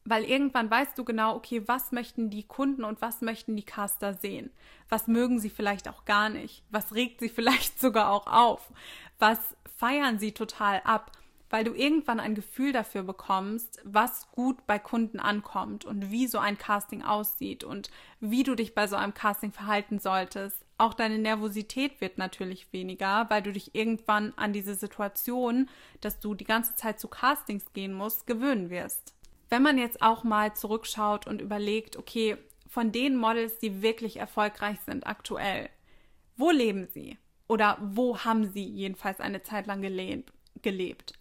Weil 0.04 0.24
irgendwann 0.24 0.72
weißt 0.72 0.98
du 0.98 1.04
genau, 1.04 1.36
okay, 1.36 1.62
was 1.68 1.92
möchten 1.92 2.32
die 2.32 2.44
Kunden 2.44 2.84
und 2.84 3.02
was 3.02 3.22
möchten 3.22 3.56
die 3.56 3.66
Caster 3.66 4.16
sehen? 4.16 4.50
Was 4.90 5.06
mögen 5.06 5.40
sie 5.40 5.52
vielleicht 5.52 5.88
auch 5.88 6.06
gar 6.06 6.30
nicht? 6.30 6.64
Was 6.72 6.96
regt 6.96 7.20
sie 7.20 7.30
vielleicht 7.38 7.80
sogar 7.80 8.10
auch 8.10 8.26
auf? 8.26 8.72
Was 9.20 9.38
feiern 9.78 10.18
sie 10.18 10.32
total 10.32 10.82
ab? 10.86 11.12
Weil 11.52 11.66
du 11.66 11.74
irgendwann 11.74 12.20
ein 12.20 12.34
Gefühl 12.34 12.72
dafür 12.72 13.04
bekommst, 13.04 13.80
was 13.84 14.32
gut 14.32 14.66
bei 14.66 14.80
Kunden 14.80 15.20
ankommt 15.20 15.86
und 15.86 16.10
wie 16.10 16.26
so 16.26 16.40
ein 16.40 16.58
Casting 16.58 17.04
aussieht 17.04 17.64
und 17.64 17.92
wie 18.22 18.44
du 18.44 18.56
dich 18.56 18.74
bei 18.74 18.88
so 18.88 18.96
einem 18.96 19.14
Casting 19.14 19.52
verhalten 19.52 20.00
solltest. 20.00 20.66
Auch 20.78 20.94
deine 20.94 21.20
Nervosität 21.20 22.02
wird 22.02 22.18
natürlich 22.18 22.72
weniger, 22.72 23.30
weil 23.30 23.44
du 23.44 23.52
dich 23.52 23.76
irgendwann 23.76 24.34
an 24.38 24.54
diese 24.54 24.76
Situation, 24.76 25.70
dass 26.00 26.20
du 26.20 26.34
die 26.34 26.46
ganze 26.46 26.74
Zeit 26.76 27.00
zu 27.00 27.08
Castings 27.10 27.74
gehen 27.74 27.94
musst, 27.94 28.26
gewöhnen 28.26 28.70
wirst. 28.70 29.14
Wenn 29.50 29.62
man 29.62 29.78
jetzt 29.78 30.02
auch 30.02 30.24
mal 30.24 30.56
zurückschaut 30.56 31.28
und 31.28 31.42
überlegt, 31.42 31.98
okay, 31.98 32.38
von 32.68 32.94
den 32.94 33.18
Models, 33.18 33.60
die 33.60 33.82
wirklich 33.82 34.18
erfolgreich 34.18 34.80
sind 34.86 35.06
aktuell, 35.06 35.70
wo 36.38 36.50
leben 36.50 36.88
sie? 36.88 37.18
Oder 37.50 37.78
wo 37.82 38.20
haben 38.20 38.50
sie 38.54 38.64
jedenfalls 38.64 39.20
eine 39.20 39.44
Zeit 39.44 39.68
lang 39.68 39.82
gelebt? 39.82 41.14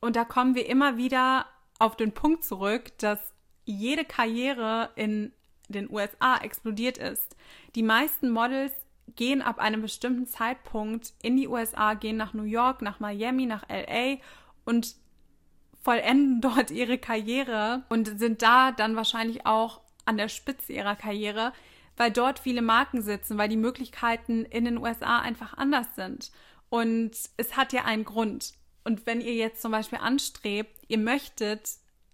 Und 0.00 0.16
da 0.16 0.24
kommen 0.24 0.54
wir 0.54 0.66
immer 0.68 0.96
wieder 0.96 1.46
auf 1.78 1.96
den 1.96 2.12
Punkt 2.12 2.44
zurück, 2.44 2.96
dass 2.98 3.18
jede 3.64 4.04
Karriere 4.04 4.90
in 4.96 5.32
den 5.68 5.90
USA 5.90 6.38
explodiert 6.38 6.98
ist. 6.98 7.36
Die 7.74 7.82
meisten 7.82 8.30
Models 8.30 8.72
gehen 9.16 9.42
ab 9.42 9.58
einem 9.58 9.82
bestimmten 9.82 10.26
Zeitpunkt 10.26 11.12
in 11.22 11.36
die 11.36 11.48
USA, 11.48 11.94
gehen 11.94 12.16
nach 12.16 12.34
New 12.34 12.44
York, 12.44 12.82
nach 12.82 13.00
Miami, 13.00 13.46
nach 13.46 13.68
LA 13.68 14.16
und 14.64 14.94
vollenden 15.82 16.40
dort 16.54 16.70
ihre 16.70 16.98
Karriere 16.98 17.84
und 17.88 18.18
sind 18.18 18.42
da 18.42 18.72
dann 18.72 18.96
wahrscheinlich 18.96 19.46
auch 19.46 19.80
an 20.04 20.16
der 20.16 20.28
Spitze 20.28 20.72
ihrer 20.72 20.96
Karriere, 20.96 21.52
weil 21.96 22.10
dort 22.10 22.38
viele 22.38 22.62
Marken 22.62 23.02
sitzen, 23.02 23.38
weil 23.38 23.48
die 23.48 23.56
Möglichkeiten 23.56 24.44
in 24.44 24.64
den 24.64 24.78
USA 24.78 25.20
einfach 25.20 25.54
anders 25.56 25.86
sind. 25.94 26.30
Und 26.68 27.12
es 27.36 27.56
hat 27.56 27.72
ja 27.72 27.84
einen 27.84 28.04
Grund. 28.04 28.54
Und 28.84 29.06
wenn 29.06 29.20
ihr 29.20 29.34
jetzt 29.34 29.62
zum 29.62 29.72
Beispiel 29.72 29.98
anstrebt, 29.98 30.74
ihr 30.88 30.98
möchtet 30.98 31.68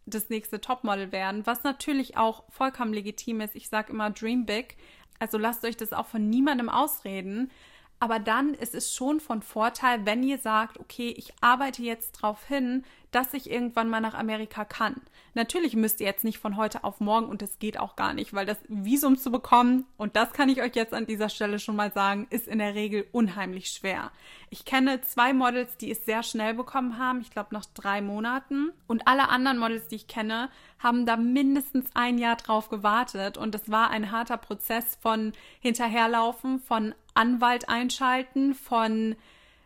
das 0.06 0.28
nächste 0.28 0.60
Topmodel 0.60 1.12
werden, 1.12 1.46
was 1.46 1.64
natürlich 1.64 2.16
auch 2.16 2.44
vollkommen 2.50 2.92
legitim 2.92 3.40
ist. 3.40 3.56
Ich 3.56 3.68
sage 3.68 3.92
immer 3.92 4.10
Dream 4.10 4.46
Big. 4.46 4.76
Also 5.18 5.38
lasst 5.38 5.64
euch 5.64 5.76
das 5.76 5.92
auch 5.92 6.06
von 6.06 6.28
niemandem 6.28 6.68
ausreden. 6.68 7.50
Aber 7.98 8.18
dann 8.18 8.52
ist 8.52 8.74
es 8.74 8.94
schon 8.94 9.20
von 9.20 9.40
Vorteil, 9.40 10.04
wenn 10.04 10.22
ihr 10.22 10.38
sagt, 10.38 10.78
okay, 10.78 11.14
ich 11.16 11.32
arbeite 11.40 11.82
jetzt 11.82 12.16
darauf 12.16 12.44
hin, 12.46 12.84
dass 13.10 13.32
ich 13.32 13.50
irgendwann 13.50 13.88
mal 13.88 14.00
nach 14.00 14.12
Amerika 14.12 14.66
kann. 14.66 15.00
Natürlich 15.32 15.74
müsst 15.74 16.00
ihr 16.00 16.06
jetzt 16.06 16.24
nicht 16.24 16.38
von 16.38 16.58
heute 16.58 16.84
auf 16.84 17.00
morgen 17.00 17.26
und 17.26 17.40
das 17.40 17.58
geht 17.58 17.78
auch 17.78 17.96
gar 17.96 18.12
nicht, 18.12 18.34
weil 18.34 18.44
das 18.44 18.58
Visum 18.68 19.16
zu 19.16 19.30
bekommen, 19.30 19.86
und 19.96 20.16
das 20.16 20.32
kann 20.32 20.50
ich 20.50 20.60
euch 20.60 20.74
jetzt 20.74 20.92
an 20.92 21.06
dieser 21.06 21.30
Stelle 21.30 21.58
schon 21.58 21.76
mal 21.76 21.90
sagen, 21.92 22.26
ist 22.28 22.46
in 22.46 22.58
der 22.58 22.74
Regel 22.74 23.06
unheimlich 23.12 23.68
schwer. 23.68 24.10
Ich 24.50 24.66
kenne 24.66 25.00
zwei 25.00 25.32
Models, 25.32 25.76
die 25.78 25.90
es 25.90 26.04
sehr 26.04 26.22
schnell 26.22 26.52
bekommen 26.52 26.98
haben, 26.98 27.20
ich 27.22 27.30
glaube 27.30 27.54
nach 27.54 27.64
drei 27.74 28.02
Monaten. 28.02 28.72
Und 28.86 29.08
alle 29.08 29.30
anderen 29.30 29.58
Models, 29.58 29.88
die 29.88 29.96
ich 29.96 30.06
kenne, 30.06 30.50
haben 30.78 31.06
da 31.06 31.16
mindestens 31.16 31.86
ein 31.94 32.18
Jahr 32.18 32.36
drauf 32.36 32.68
gewartet. 32.68 33.38
Und 33.38 33.54
es 33.54 33.70
war 33.70 33.90
ein 33.90 34.12
harter 34.12 34.36
Prozess 34.36 34.96
von 35.00 35.32
hinterherlaufen, 35.60 36.60
von 36.60 36.94
Anwalt 37.16 37.68
einschalten, 37.68 38.54
von 38.54 39.16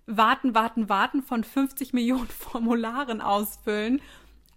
warten, 0.06 0.54
warten, 0.54 0.88
warten 0.88 1.22
von 1.22 1.44
50 1.44 1.92
Millionen 1.92 2.28
Formularen 2.28 3.20
ausfüllen 3.20 4.00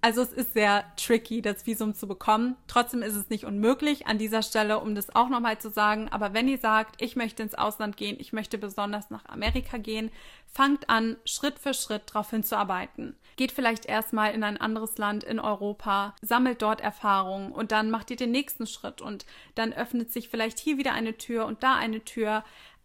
also 0.03 0.21
es 0.21 0.33
ist 0.33 0.53
sehr 0.53 0.83
tricky, 0.97 1.41
das 1.41 1.65
Visum 1.65 1.95
zu 1.95 2.09
bekommen. 2.09 2.57
Trotzdem 2.67 3.01
ist 3.01 3.15
es 3.15 3.29
nicht 3.29 3.45
unmöglich 3.45 4.05
an 4.05 4.17
dieser 4.17 4.41
Stelle, 4.41 4.81
um 4.81 4.95
das 4.95 5.15
auch 5.15 5.29
nochmal 5.29 5.59
zu 5.59 5.69
sagen. 5.69 6.09
Aber 6.11 6.33
wenn 6.33 6.49
ihr 6.49 6.57
sagt, 6.57 7.01
ich 7.01 7.15
möchte 7.15 7.41
ins 7.41 7.55
Ausland 7.55 7.95
gehen, 7.95 8.17
ich 8.19 8.33
möchte 8.33 8.57
besonders 8.57 9.09
nach 9.11 9.23
Amerika 9.27 9.77
gehen, 9.77 10.11
fangt 10.45 10.89
an, 10.89 11.15
Schritt 11.23 11.57
für 11.57 11.73
Schritt 11.73 12.01
darauf 12.09 12.29
hinzuarbeiten. 12.31 13.15
Geht 13.37 13.53
vielleicht 13.53 13.85
erstmal 13.85 14.33
in 14.33 14.43
ein 14.43 14.59
anderes 14.59 14.97
Land 14.97 15.23
in 15.23 15.39
Europa, 15.39 16.15
sammelt 16.21 16.61
dort 16.61 16.81
Erfahrungen 16.81 17.53
und 17.53 17.71
dann 17.71 17.89
macht 17.89 18.11
ihr 18.11 18.17
den 18.17 18.31
nächsten 18.31 18.67
Schritt 18.67 19.01
und 19.01 19.25
dann 19.55 19.71
öffnet 19.71 20.11
sich 20.11 20.27
vielleicht 20.27 20.59
hier 20.59 20.77
wieder 20.77 20.91
eine 20.91 21.17
Tür 21.17 21.45
und 21.45 21.63
da 21.63 21.77
eine 21.77 22.03
Tür. 22.03 22.43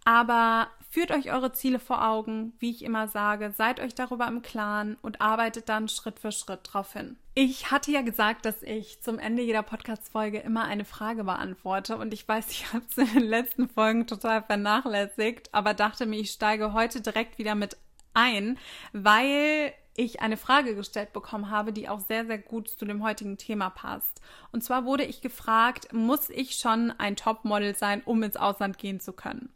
Aber 0.09 0.69
führt 0.89 1.11
euch 1.11 1.31
eure 1.31 1.53
Ziele 1.53 1.79
vor 1.79 2.03
Augen, 2.03 2.55
wie 2.61 2.71
ich 2.71 2.83
immer 2.83 3.09
sage, 3.09 3.53
seid 3.55 3.79
euch 3.79 3.95
darüber 3.95 4.27
im 4.27 4.41
Klaren 4.41 4.97
und 5.03 5.21
arbeitet 5.21 5.69
dann 5.69 5.91
Schritt 5.91 6.19
für 6.19 6.33
Schritt 6.33 6.61
drauf 6.63 6.95
hin. 6.95 7.19
Ich 7.35 7.71
hatte 7.71 7.91
ja 7.91 8.01
gesagt, 8.01 8.47
dass 8.47 8.63
ich 8.63 9.03
zum 9.03 9.19
Ende 9.19 9.43
jeder 9.43 9.63
Podcast-Folge 9.63 10.39
immer 10.39 10.65
eine 10.65 10.87
Frage 10.87 11.25
beantworte 11.25 11.99
und 11.99 12.15
ich 12.15 12.27
weiß, 12.27 12.49
ich 12.53 12.73
habe 12.73 12.87
es 12.89 12.97
in 12.97 13.13
den 13.13 13.29
letzten 13.29 13.69
Folgen 13.69 14.07
total 14.07 14.43
vernachlässigt, 14.43 15.53
aber 15.53 15.75
dachte 15.75 16.07
mir, 16.07 16.21
ich 16.21 16.31
steige 16.31 16.73
heute 16.73 17.03
direkt 17.03 17.37
wieder 17.37 17.55
mit 17.55 17.77
ein, 18.15 18.57
weil 18.95 19.75
ich 19.95 20.23
eine 20.23 20.39
Frage 20.39 20.75
gestellt 20.75 21.13
bekommen 21.13 21.51
habe, 21.51 21.75
die 21.75 21.91
auch 21.91 22.01
sehr, 22.01 22.25
sehr 22.25 22.39
gut 22.39 22.71
zu 22.71 22.87
dem 22.87 23.03
heutigen 23.03 23.37
Thema 23.37 23.69
passt. 23.69 24.23
Und 24.53 24.65
zwar 24.65 24.87
wurde 24.87 25.05
ich 25.05 25.21
gefragt, 25.21 25.93
muss 25.93 26.31
ich 26.31 26.53
schon 26.55 26.95
ein 26.97 27.15
Topmodel 27.15 27.77
sein, 27.77 28.01
um 28.07 28.23
ins 28.23 28.39
Ausland 28.39 28.79
gehen 28.79 29.01
zu 29.01 29.13
können? 29.13 29.53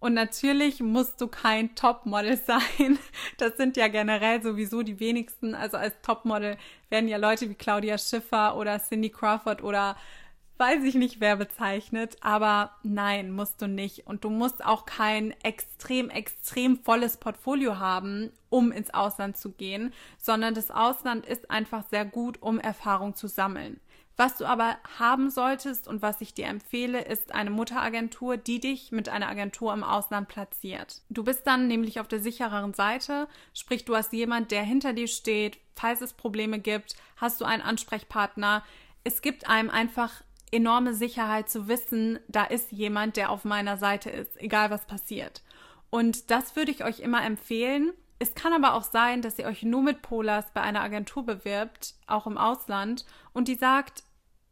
Und 0.00 0.14
natürlich 0.14 0.80
musst 0.80 1.20
du 1.20 1.28
kein 1.28 1.74
Topmodel 1.74 2.36
sein. 2.46 2.98
Das 3.36 3.56
sind 3.56 3.76
ja 3.76 3.88
generell 3.88 4.42
sowieso 4.42 4.82
die 4.82 4.98
wenigsten. 4.98 5.54
Also 5.54 5.76
als 5.76 5.94
Topmodel 6.02 6.56
werden 6.88 7.08
ja 7.08 7.18
Leute 7.18 7.48
wie 7.48 7.54
Claudia 7.54 7.98
Schiffer 7.98 8.56
oder 8.56 8.80
Cindy 8.80 9.10
Crawford 9.10 9.62
oder 9.62 9.96
weiß 10.56 10.84
ich 10.84 10.94
nicht 10.94 11.20
wer 11.20 11.36
bezeichnet. 11.36 12.16
Aber 12.22 12.72
nein, 12.82 13.30
musst 13.30 13.60
du 13.60 13.68
nicht. 13.68 14.06
Und 14.06 14.24
du 14.24 14.30
musst 14.30 14.64
auch 14.64 14.86
kein 14.86 15.32
extrem, 15.42 16.08
extrem 16.08 16.78
volles 16.78 17.18
Portfolio 17.18 17.78
haben, 17.78 18.32
um 18.48 18.72
ins 18.72 18.92
Ausland 18.92 19.36
zu 19.36 19.52
gehen, 19.52 19.92
sondern 20.18 20.54
das 20.54 20.70
Ausland 20.70 21.26
ist 21.26 21.50
einfach 21.50 21.84
sehr 21.90 22.06
gut, 22.06 22.40
um 22.40 22.58
Erfahrung 22.58 23.14
zu 23.14 23.28
sammeln. 23.28 23.80
Was 24.16 24.36
du 24.36 24.44
aber 24.44 24.76
haben 24.98 25.30
solltest 25.30 25.88
und 25.88 26.02
was 26.02 26.20
ich 26.20 26.34
dir 26.34 26.46
empfehle, 26.46 27.00
ist 27.00 27.34
eine 27.34 27.50
Mutteragentur, 27.50 28.36
die 28.36 28.60
dich 28.60 28.92
mit 28.92 29.08
einer 29.08 29.28
Agentur 29.28 29.72
im 29.72 29.82
Ausland 29.82 30.28
platziert. 30.28 31.00
Du 31.08 31.24
bist 31.24 31.46
dann 31.46 31.68
nämlich 31.68 32.00
auf 32.00 32.08
der 32.08 32.20
sichereren 32.20 32.74
Seite, 32.74 33.28
sprich 33.54 33.86
du 33.86 33.96
hast 33.96 34.12
jemand, 34.12 34.50
der 34.50 34.62
hinter 34.62 34.92
dir 34.92 35.08
steht, 35.08 35.58
falls 35.74 36.02
es 36.02 36.12
Probleme 36.12 36.58
gibt, 36.58 36.96
hast 37.16 37.40
du 37.40 37.46
einen 37.46 37.62
Ansprechpartner. 37.62 38.62
Es 39.04 39.22
gibt 39.22 39.48
einem 39.48 39.70
einfach 39.70 40.22
enorme 40.52 40.94
Sicherheit 40.94 41.48
zu 41.48 41.68
wissen, 41.68 42.18
da 42.28 42.44
ist 42.44 42.72
jemand, 42.72 43.16
der 43.16 43.30
auf 43.30 43.44
meiner 43.44 43.76
Seite 43.78 44.10
ist, 44.10 44.40
egal 44.40 44.70
was 44.70 44.86
passiert. 44.86 45.42
Und 45.88 46.30
das 46.30 46.56
würde 46.56 46.70
ich 46.70 46.84
euch 46.84 47.00
immer 47.00 47.24
empfehlen. 47.24 47.92
Es 48.22 48.34
kann 48.34 48.52
aber 48.52 48.74
auch 48.74 48.82
sein, 48.82 49.22
dass 49.22 49.38
ihr 49.38 49.46
euch 49.46 49.62
nur 49.62 49.82
mit 49.82 50.02
Polas 50.02 50.52
bei 50.52 50.60
einer 50.60 50.82
Agentur 50.82 51.24
bewirbt, 51.24 51.94
auch 52.06 52.26
im 52.26 52.36
Ausland, 52.36 53.06
und 53.32 53.48
die 53.48 53.54
sagt, 53.54 54.04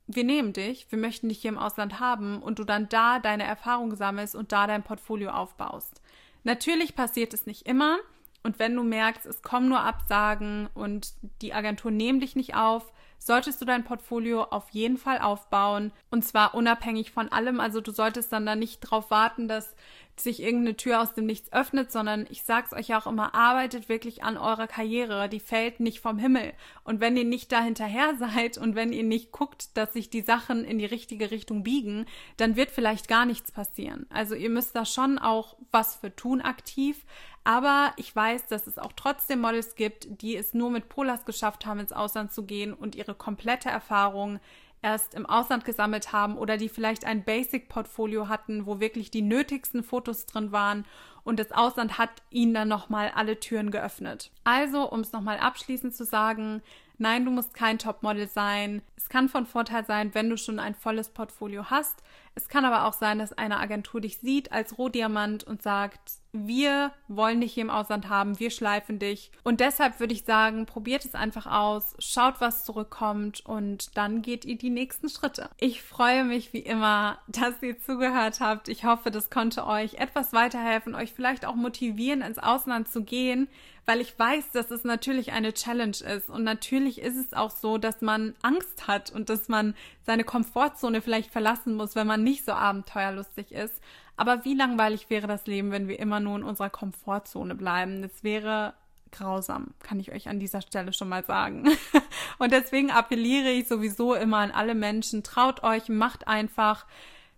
wir 0.06 0.24
nehmen 0.24 0.54
dich, 0.54 0.90
wir 0.90 0.98
möchten 0.98 1.28
dich 1.28 1.42
hier 1.42 1.50
im 1.50 1.58
Ausland 1.58 2.00
haben 2.00 2.42
und 2.42 2.58
du 2.58 2.64
dann 2.64 2.88
da 2.88 3.18
deine 3.18 3.44
Erfahrung 3.44 3.94
sammelst 3.94 4.34
und 4.34 4.52
da 4.52 4.66
dein 4.66 4.82
Portfolio 4.82 5.30
aufbaust. 5.30 6.00
Natürlich 6.44 6.96
passiert 6.96 7.34
es 7.34 7.44
nicht 7.44 7.66
immer 7.66 7.98
und 8.42 8.58
wenn 8.58 8.74
du 8.74 8.82
merkst, 8.82 9.26
es 9.26 9.42
kommen 9.42 9.68
nur 9.68 9.80
Absagen 9.80 10.70
und 10.72 11.12
die 11.42 11.52
Agentur 11.52 11.90
nehmen 11.90 12.20
dich 12.20 12.36
nicht 12.36 12.54
auf, 12.54 12.90
solltest 13.18 13.60
du 13.60 13.66
dein 13.66 13.84
Portfolio 13.84 14.44
auf 14.44 14.70
jeden 14.70 14.96
Fall 14.96 15.18
aufbauen 15.18 15.92
und 16.10 16.24
zwar 16.24 16.54
unabhängig 16.54 17.10
von 17.10 17.30
allem. 17.30 17.60
Also 17.60 17.82
du 17.82 17.90
solltest 17.90 18.32
dann 18.32 18.46
da 18.46 18.56
nicht 18.56 18.80
drauf 18.80 19.10
warten, 19.10 19.46
dass 19.46 19.74
sich 20.20 20.42
irgendeine 20.42 20.76
Tür 20.76 21.00
aus 21.00 21.14
dem 21.14 21.26
Nichts 21.26 21.52
öffnet, 21.52 21.92
sondern 21.92 22.26
ich 22.30 22.42
sag's 22.42 22.72
euch 22.72 22.94
auch 22.94 23.06
immer, 23.06 23.34
arbeitet 23.34 23.88
wirklich 23.88 24.22
an 24.22 24.36
eurer 24.36 24.66
Karriere. 24.66 25.28
Die 25.28 25.40
fällt 25.40 25.80
nicht 25.80 26.00
vom 26.00 26.18
Himmel. 26.18 26.52
Und 26.84 27.00
wenn 27.00 27.16
ihr 27.16 27.24
nicht 27.24 27.52
da 27.52 27.62
hinterher 27.62 28.16
seid 28.18 28.58
und 28.58 28.74
wenn 28.74 28.92
ihr 28.92 29.04
nicht 29.04 29.32
guckt, 29.32 29.76
dass 29.76 29.92
sich 29.92 30.10
die 30.10 30.22
Sachen 30.22 30.64
in 30.64 30.78
die 30.78 30.86
richtige 30.86 31.30
Richtung 31.30 31.62
biegen, 31.62 32.06
dann 32.36 32.56
wird 32.56 32.70
vielleicht 32.70 33.08
gar 33.08 33.26
nichts 33.26 33.52
passieren. 33.52 34.06
Also 34.10 34.34
ihr 34.34 34.50
müsst 34.50 34.74
da 34.74 34.84
schon 34.84 35.18
auch 35.18 35.56
was 35.70 35.96
für 35.96 36.14
tun 36.14 36.40
aktiv. 36.40 37.04
Aber 37.44 37.92
ich 37.96 38.14
weiß, 38.14 38.46
dass 38.48 38.66
es 38.66 38.78
auch 38.78 38.92
trotzdem 38.94 39.40
Models 39.40 39.74
gibt, 39.74 40.20
die 40.20 40.36
es 40.36 40.52
nur 40.52 40.70
mit 40.70 40.90
Polas 40.90 41.24
geschafft 41.24 41.64
haben, 41.64 41.80
ins 41.80 41.94
Ausland 41.94 42.30
zu 42.30 42.44
gehen 42.44 42.74
und 42.74 42.94
ihre 42.94 43.14
komplette 43.14 43.70
Erfahrung 43.70 44.38
erst 44.82 45.14
im 45.14 45.26
Ausland 45.26 45.64
gesammelt 45.64 46.12
haben 46.12 46.36
oder 46.36 46.56
die 46.56 46.68
vielleicht 46.68 47.04
ein 47.04 47.24
Basic-Portfolio 47.24 48.28
hatten, 48.28 48.66
wo 48.66 48.80
wirklich 48.80 49.10
die 49.10 49.22
nötigsten 49.22 49.82
Fotos 49.82 50.26
drin 50.26 50.52
waren 50.52 50.84
und 51.24 51.38
das 51.38 51.52
Ausland 51.52 51.98
hat 51.98 52.10
ihnen 52.30 52.54
dann 52.54 52.68
nochmal 52.68 53.12
alle 53.14 53.38
Türen 53.38 53.70
geöffnet. 53.70 54.30
Also, 54.44 54.90
um 54.90 55.00
es 55.00 55.12
nochmal 55.12 55.38
abschließend 55.38 55.94
zu 55.94 56.04
sagen, 56.04 56.62
nein, 56.98 57.24
du 57.24 57.30
musst 57.30 57.54
kein 57.54 57.78
Topmodel 57.78 58.28
sein. 58.28 58.82
Es 58.96 59.08
kann 59.08 59.28
von 59.28 59.46
Vorteil 59.46 59.84
sein, 59.84 60.14
wenn 60.14 60.28
du 60.28 60.36
schon 60.36 60.58
ein 60.58 60.74
volles 60.74 61.08
Portfolio 61.08 61.70
hast. 61.70 62.02
Es 62.34 62.48
kann 62.48 62.64
aber 62.64 62.86
auch 62.86 62.92
sein, 62.92 63.18
dass 63.18 63.32
eine 63.32 63.58
Agentur 63.58 64.00
dich 64.00 64.18
sieht 64.18 64.52
als 64.52 64.78
Rohdiamant 64.78 65.42
und 65.42 65.60
sagt, 65.60 66.20
wir 66.32 66.92
wollen 67.08 67.40
dich 67.40 67.54
hier 67.54 67.62
im 67.62 67.70
Ausland 67.70 68.08
haben, 68.08 68.38
wir 68.38 68.50
schleifen 68.50 68.98
dich. 68.98 69.32
Und 69.42 69.60
deshalb 69.60 69.98
würde 69.98 70.14
ich 70.14 70.24
sagen, 70.24 70.66
probiert 70.66 71.04
es 71.04 71.14
einfach 71.14 71.46
aus, 71.46 71.96
schaut, 71.98 72.40
was 72.40 72.64
zurückkommt 72.64 73.44
und 73.44 73.96
dann 73.96 74.22
geht 74.22 74.44
ihr 74.44 74.56
die 74.56 74.70
nächsten 74.70 75.08
Schritte. 75.08 75.50
Ich 75.58 75.82
freue 75.82 76.22
mich 76.22 76.52
wie 76.52 76.60
immer, 76.60 77.18
dass 77.26 77.60
ihr 77.62 77.80
zugehört 77.80 78.40
habt. 78.40 78.68
Ich 78.68 78.84
hoffe, 78.84 79.10
das 79.10 79.30
konnte 79.30 79.66
euch 79.66 79.94
etwas 79.94 80.32
weiterhelfen, 80.32 80.94
euch 80.94 81.12
vielleicht 81.12 81.44
auch 81.44 81.56
motivieren, 81.56 82.22
ins 82.22 82.38
Ausland 82.38 82.88
zu 82.88 83.02
gehen, 83.02 83.48
weil 83.86 84.00
ich 84.00 84.18
weiß, 84.18 84.52
dass 84.52 84.70
es 84.70 84.84
natürlich 84.84 85.32
eine 85.32 85.54
Challenge 85.54 85.96
ist. 85.96 86.28
Und 86.28 86.44
natürlich 86.88 87.02
ist 87.02 87.26
es 87.26 87.34
auch 87.34 87.50
so, 87.50 87.76
dass 87.76 88.00
man 88.00 88.34
Angst 88.42 88.86
hat 88.86 89.10
und 89.10 89.28
dass 89.28 89.48
man 89.48 89.74
seine 90.06 90.24
Komfortzone 90.24 91.02
vielleicht 91.02 91.30
verlassen 91.30 91.74
muss, 91.74 91.94
wenn 91.94 92.06
man 92.06 92.22
nicht 92.22 92.44
so 92.44 92.52
abenteuerlustig 92.52 93.52
ist. 93.52 93.80
Aber 94.16 94.44
wie 94.44 94.54
langweilig 94.54 95.10
wäre 95.10 95.26
das 95.26 95.46
Leben, 95.46 95.70
wenn 95.70 95.86
wir 95.86 95.98
immer 95.98 96.18
nur 96.18 96.36
in 96.36 96.44
unserer 96.44 96.70
Komfortzone 96.70 97.54
bleiben? 97.54 98.02
Das 98.02 98.24
wäre 98.24 98.72
grausam, 99.12 99.74
kann 99.82 100.00
ich 100.00 100.12
euch 100.12 100.28
an 100.28 100.40
dieser 100.40 100.60
Stelle 100.62 100.92
schon 100.92 101.08
mal 101.08 101.24
sagen. 101.24 101.68
Und 102.38 102.52
deswegen 102.52 102.90
appelliere 102.90 103.50
ich 103.50 103.68
sowieso 103.68 104.14
immer 104.14 104.38
an 104.38 104.50
alle 104.50 104.74
Menschen, 104.74 105.22
traut 105.22 105.62
euch, 105.62 105.88
macht 105.88 106.26
einfach, 106.26 106.86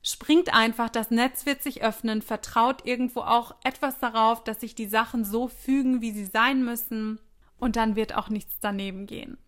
springt 0.02 0.54
einfach, 0.54 0.88
das 0.88 1.10
Netz 1.10 1.44
wird 1.44 1.62
sich 1.62 1.82
öffnen, 1.82 2.22
vertraut 2.22 2.86
irgendwo 2.86 3.20
auch 3.20 3.54
etwas 3.64 3.98
darauf, 3.98 4.42
dass 4.44 4.60
sich 4.60 4.74
die 4.74 4.88
Sachen 4.88 5.24
so 5.24 5.48
fügen, 5.48 6.00
wie 6.00 6.12
sie 6.12 6.26
sein 6.26 6.64
müssen. 6.64 7.20
Und 7.60 7.76
dann 7.76 7.94
wird 7.94 8.16
auch 8.16 8.28
nichts 8.28 8.58
daneben 8.60 9.06
gehen. 9.06 9.38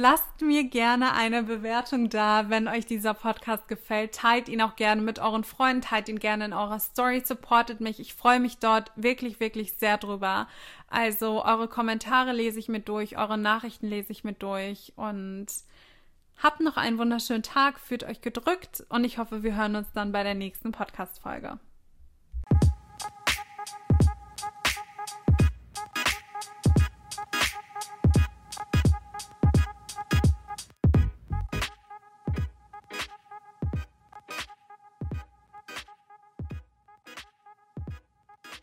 Lasst 0.00 0.42
mir 0.42 0.62
gerne 0.62 1.12
eine 1.14 1.42
Bewertung 1.42 2.08
da, 2.08 2.50
wenn 2.50 2.68
euch 2.68 2.86
dieser 2.86 3.14
Podcast 3.14 3.66
gefällt. 3.66 4.14
Teilt 4.14 4.48
ihn 4.48 4.62
auch 4.62 4.76
gerne 4.76 5.02
mit 5.02 5.18
euren 5.18 5.42
Freunden, 5.42 5.82
teilt 5.82 6.08
ihn 6.08 6.20
gerne 6.20 6.44
in 6.44 6.52
eurer 6.52 6.78
Story, 6.78 7.20
supportet 7.24 7.80
mich. 7.80 7.98
Ich 7.98 8.14
freue 8.14 8.38
mich 8.38 8.58
dort 8.58 8.92
wirklich, 8.94 9.40
wirklich 9.40 9.72
sehr 9.72 9.98
drüber. 9.98 10.46
Also 10.86 11.44
eure 11.44 11.66
Kommentare 11.66 12.32
lese 12.32 12.60
ich 12.60 12.68
mit 12.68 12.88
durch, 12.88 13.18
eure 13.18 13.38
Nachrichten 13.38 13.88
lese 13.88 14.12
ich 14.12 14.22
mit 14.22 14.40
durch 14.40 14.92
und 14.94 15.46
habt 16.40 16.60
noch 16.60 16.76
einen 16.76 16.98
wunderschönen 16.98 17.42
Tag, 17.42 17.80
fühlt 17.80 18.04
euch 18.04 18.20
gedrückt 18.20 18.84
und 18.90 19.02
ich 19.02 19.18
hoffe, 19.18 19.42
wir 19.42 19.56
hören 19.56 19.74
uns 19.74 19.90
dann 19.94 20.12
bei 20.12 20.22
der 20.22 20.34
nächsten 20.34 20.70
Podcast-Folge. 20.70 21.58